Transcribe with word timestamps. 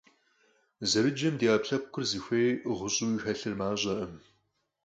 Зэрыджэм 0.89 1.35
ди 1.39 1.47
Ӏэпкълъэпкъыр 1.49 2.05
зыхуей 2.09 2.49
гъущӀуи 2.77 3.21
хэлъыр 3.23 3.55
мащӀэкъым. 3.59 4.13